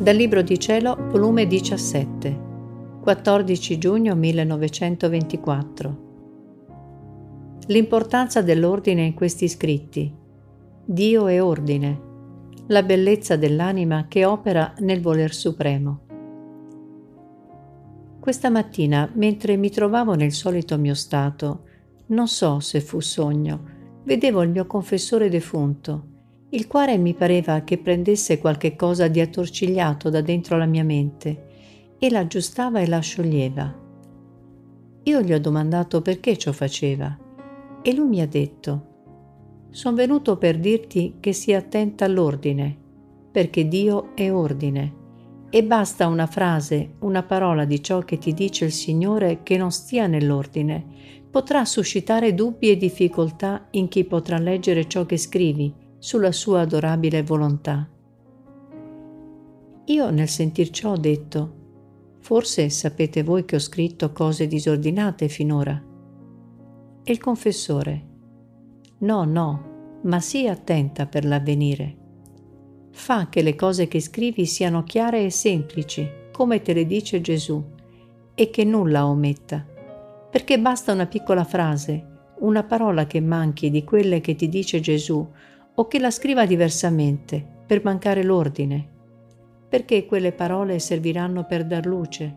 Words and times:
Dal 0.00 0.14
Libro 0.14 0.42
di 0.42 0.60
Cielo, 0.60 0.96
volume 1.10 1.48
17, 1.48 2.40
14 3.02 3.78
giugno 3.78 4.14
1924. 4.14 5.98
L'importanza 7.66 8.40
dell'ordine 8.40 9.06
in 9.06 9.14
questi 9.14 9.48
scritti. 9.48 10.14
Dio 10.84 11.26
è 11.26 11.42
ordine, 11.42 12.00
la 12.68 12.84
bellezza 12.84 13.34
dell'anima 13.34 14.06
che 14.06 14.24
opera 14.24 14.72
nel 14.78 15.00
voler 15.00 15.34
supremo. 15.34 16.02
Questa 18.20 18.50
mattina, 18.50 19.10
mentre 19.14 19.56
mi 19.56 19.68
trovavo 19.68 20.14
nel 20.14 20.30
solito 20.30 20.78
mio 20.78 20.94
stato, 20.94 21.64
non 22.06 22.28
so 22.28 22.60
se 22.60 22.80
fu 22.80 23.00
sogno, 23.00 23.64
vedevo 24.04 24.42
il 24.42 24.50
mio 24.50 24.64
confessore 24.68 25.28
defunto 25.28 26.07
il 26.50 26.66
quale 26.66 26.96
mi 26.96 27.12
pareva 27.12 27.60
che 27.60 27.76
prendesse 27.76 28.38
qualche 28.38 28.74
cosa 28.74 29.08
di 29.08 29.20
attorcigliato 29.20 30.08
da 30.08 30.22
dentro 30.22 30.56
la 30.56 30.64
mia 30.64 30.84
mente. 30.84 31.46
E 31.98 32.10
la 32.10 32.20
aggiustava 32.20 32.80
e 32.80 32.86
la 32.86 33.00
scioglieva. 33.00 33.86
Io 35.02 35.20
gli 35.20 35.32
ho 35.32 35.40
domandato 35.40 36.00
perché 36.00 36.38
ciò 36.38 36.52
faceva. 36.52 37.16
E 37.82 37.94
lui 37.94 38.08
mi 38.08 38.20
ha 38.20 38.26
detto 38.26 38.86
sono 39.70 39.96
venuto 39.96 40.38
per 40.38 40.58
dirti 40.58 41.16
che 41.20 41.32
sia 41.32 41.58
attenta 41.58 42.06
all'ordine, 42.06 42.74
perché 43.30 43.68
Dio 43.68 44.14
è 44.14 44.32
ordine. 44.32 44.94
E 45.50 45.62
basta 45.62 46.06
una 46.06 46.26
frase, 46.26 46.94
una 47.00 47.22
parola 47.22 47.66
di 47.66 47.82
ciò 47.82 48.00
che 48.00 48.16
ti 48.16 48.32
dice 48.32 48.64
il 48.64 48.72
Signore 48.72 49.42
che 49.42 49.58
non 49.58 49.70
stia 49.70 50.06
nell'ordine, 50.06 50.84
potrà 51.30 51.64
suscitare 51.66 52.34
dubbi 52.34 52.70
e 52.70 52.76
difficoltà 52.76 53.66
in 53.72 53.88
chi 53.88 54.04
potrà 54.04 54.38
leggere 54.38 54.88
ciò 54.88 55.04
che 55.04 55.18
scrivi 55.18 55.86
sulla 55.98 56.32
sua 56.32 56.60
adorabile 56.60 57.22
volontà. 57.22 57.88
Io 59.86 60.10
nel 60.10 60.28
sentir 60.28 60.70
ciò 60.70 60.92
ho 60.92 60.96
detto, 60.96 61.54
forse 62.20 62.68
sapete 62.68 63.22
voi 63.22 63.44
che 63.44 63.56
ho 63.56 63.60
scritto 63.60 64.12
cose 64.12 64.46
disordinate 64.46 65.28
finora. 65.28 65.82
E 67.02 67.12
il 67.12 67.18
confessore, 67.18 68.06
no, 68.98 69.24
no, 69.24 70.00
ma 70.02 70.20
sii 70.20 70.48
attenta 70.48 71.06
per 71.06 71.24
l'avvenire. 71.24 71.96
Fa 72.90 73.28
che 73.28 73.42
le 73.42 73.54
cose 73.54 73.88
che 73.88 74.00
scrivi 74.00 74.44
siano 74.44 74.84
chiare 74.84 75.24
e 75.24 75.30
semplici, 75.30 76.08
come 76.32 76.60
te 76.60 76.72
le 76.74 76.86
dice 76.86 77.20
Gesù, 77.20 77.64
e 78.34 78.50
che 78.50 78.64
nulla 78.64 79.06
ometta, 79.06 79.66
perché 80.30 80.60
basta 80.60 80.92
una 80.92 81.06
piccola 81.06 81.44
frase, 81.44 82.06
una 82.40 82.62
parola 82.62 83.06
che 83.06 83.20
manchi 83.20 83.70
di 83.70 83.82
quelle 83.82 84.20
che 84.20 84.34
ti 84.34 84.48
dice 84.48 84.80
Gesù 84.80 85.26
o 85.78 85.86
che 85.86 86.00
la 86.00 86.10
scriva 86.10 86.44
diversamente 86.44 87.44
per 87.64 87.84
mancare 87.84 88.24
l'ordine, 88.24 88.86
perché 89.68 90.06
quelle 90.06 90.32
parole 90.32 90.80
serviranno 90.80 91.44
per 91.44 91.64
dar 91.64 91.86
luce, 91.86 92.34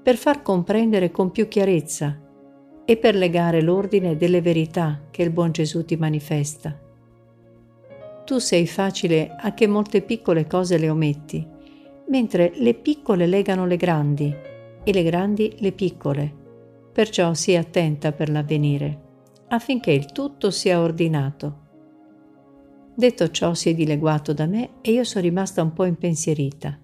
per 0.00 0.16
far 0.16 0.40
comprendere 0.42 1.10
con 1.10 1.32
più 1.32 1.48
chiarezza 1.48 2.16
e 2.84 2.96
per 2.96 3.16
legare 3.16 3.60
l'ordine 3.60 4.16
delle 4.16 4.40
verità 4.40 5.00
che 5.10 5.22
il 5.22 5.30
buon 5.30 5.50
Gesù 5.50 5.84
ti 5.84 5.96
manifesta. 5.96 6.78
Tu 8.24 8.38
sei 8.38 8.68
facile 8.68 9.34
a 9.36 9.52
che 9.52 9.66
molte 9.66 10.02
piccole 10.02 10.46
cose 10.46 10.78
le 10.78 10.88
ometti, 10.88 11.44
mentre 12.08 12.52
le 12.54 12.74
piccole 12.74 13.26
legano 13.26 13.66
le 13.66 13.76
grandi 13.76 14.32
e 14.84 14.92
le 14.92 15.02
grandi 15.02 15.56
le 15.58 15.72
piccole. 15.72 16.32
Perciò 16.92 17.34
sii 17.34 17.56
attenta 17.56 18.12
per 18.12 18.30
l'avvenire, 18.30 19.00
affinché 19.48 19.90
il 19.90 20.12
tutto 20.12 20.52
sia 20.52 20.80
ordinato 20.80 21.64
Detto 22.98 23.30
ciò 23.30 23.52
si 23.52 23.68
è 23.68 23.74
dileguato 23.74 24.32
da 24.32 24.46
me 24.46 24.80
e 24.80 24.92
io 24.92 25.04
sono 25.04 25.22
rimasta 25.22 25.60
un 25.60 25.74
po' 25.74 25.84
impensierita. 25.84 26.78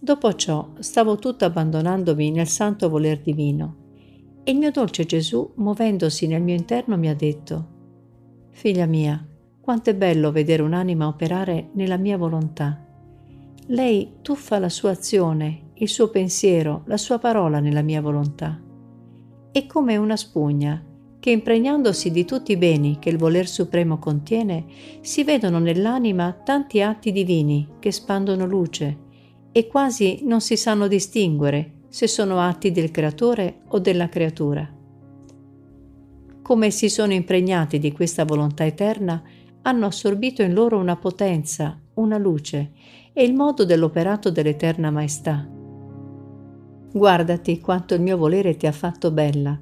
Dopo 0.00 0.34
ciò 0.34 0.70
stavo 0.78 1.16
tutta 1.16 1.46
abbandonandomi 1.46 2.30
nel 2.30 2.46
santo 2.46 2.88
voler 2.88 3.20
divino 3.20 3.82
e 4.44 4.52
il 4.52 4.58
mio 4.58 4.70
dolce 4.70 5.04
Gesù, 5.04 5.54
muovendosi 5.56 6.28
nel 6.28 6.42
mio 6.42 6.54
interno, 6.54 6.96
mi 6.96 7.08
ha 7.08 7.14
detto, 7.14 7.68
Figlia 8.50 8.86
mia, 8.86 9.26
quanto 9.60 9.90
è 9.90 9.96
bello 9.96 10.30
vedere 10.30 10.62
un'anima 10.62 11.08
operare 11.08 11.70
nella 11.72 11.96
mia 11.96 12.16
volontà. 12.16 12.86
Lei 13.66 14.18
tuffa 14.22 14.60
la 14.60 14.68
sua 14.68 14.90
azione, 14.90 15.70
il 15.74 15.88
suo 15.88 16.08
pensiero, 16.10 16.82
la 16.84 16.98
sua 16.98 17.18
parola 17.18 17.58
nella 17.58 17.82
mia 17.82 18.00
volontà. 18.00 18.62
È 19.50 19.66
come 19.66 19.96
una 19.96 20.16
spugna 20.16 20.80
che 21.24 21.30
impregnandosi 21.30 22.10
di 22.10 22.26
tutti 22.26 22.52
i 22.52 22.58
beni 22.58 22.98
che 22.98 23.08
il 23.08 23.16
voler 23.16 23.48
supremo 23.48 23.98
contiene, 23.98 24.66
si 25.00 25.24
vedono 25.24 25.58
nell'anima 25.58 26.34
tanti 26.44 26.82
atti 26.82 27.12
divini 27.12 27.66
che 27.78 27.92
spandono 27.92 28.44
luce 28.44 28.98
e 29.50 29.66
quasi 29.66 30.20
non 30.24 30.42
si 30.42 30.54
sanno 30.58 30.86
distinguere 30.86 31.84
se 31.88 32.08
sono 32.08 32.40
atti 32.40 32.72
del 32.72 32.90
creatore 32.90 33.62
o 33.68 33.78
della 33.78 34.10
creatura. 34.10 34.70
Come 36.42 36.70
si 36.70 36.90
sono 36.90 37.14
impregnati 37.14 37.78
di 37.78 37.90
questa 37.90 38.26
volontà 38.26 38.66
eterna, 38.66 39.22
hanno 39.62 39.86
assorbito 39.86 40.42
in 40.42 40.52
loro 40.52 40.76
una 40.78 40.96
potenza, 40.96 41.80
una 41.94 42.18
luce 42.18 42.72
e 43.14 43.24
il 43.24 43.32
modo 43.32 43.64
dell'operato 43.64 44.28
dell'eterna 44.28 44.90
maestà. 44.90 45.48
Guardati 46.92 47.60
quanto 47.60 47.94
il 47.94 48.02
mio 48.02 48.18
volere 48.18 48.58
ti 48.58 48.66
ha 48.66 48.72
fatto 48.72 49.10
bella, 49.10 49.58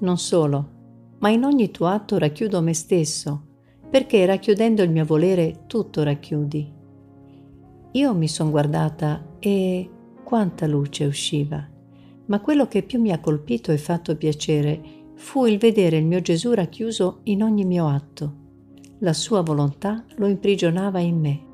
non 0.00 0.18
solo, 0.18 0.74
ma 1.18 1.30
in 1.30 1.44
ogni 1.44 1.70
tuo 1.70 1.86
atto 1.86 2.18
racchiudo 2.18 2.60
me 2.60 2.74
stesso, 2.74 3.46
perché 3.90 4.26
racchiudendo 4.26 4.82
il 4.82 4.90
mio 4.90 5.04
volere 5.04 5.64
tutto 5.66 6.02
racchiudi. 6.02 6.72
Io 7.92 8.14
mi 8.14 8.28
son 8.28 8.50
guardata 8.50 9.24
e 9.38 9.90
quanta 10.22 10.66
luce 10.66 11.04
usciva, 11.04 11.66
ma 12.26 12.40
quello 12.40 12.66
che 12.66 12.82
più 12.82 13.00
mi 13.00 13.12
ha 13.12 13.20
colpito 13.20 13.72
e 13.72 13.78
fatto 13.78 14.16
piacere 14.16 14.82
fu 15.14 15.46
il 15.46 15.58
vedere 15.58 15.96
il 15.96 16.04
mio 16.04 16.20
Gesù 16.20 16.52
racchiuso 16.52 17.20
in 17.24 17.42
ogni 17.42 17.64
mio 17.64 17.88
atto. 17.88 18.44
La 18.98 19.12
sua 19.12 19.40
volontà 19.42 20.04
lo 20.16 20.26
imprigionava 20.26 21.00
in 21.00 21.18
me. 21.18 21.45